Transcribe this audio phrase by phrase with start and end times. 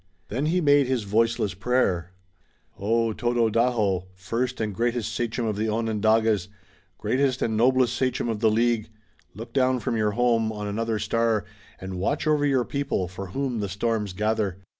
[0.29, 2.09] Then he made his voiceless prayer:
[2.79, 6.47] "O, Tododaho, first and greatest sachem of the Onondagas,
[6.97, 8.89] greatest and noblest sachem of the League,
[9.35, 11.45] look down from your home on another star,
[11.79, 14.57] and watch over your people, for whom the storms gather!